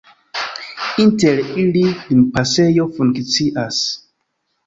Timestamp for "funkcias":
2.97-3.83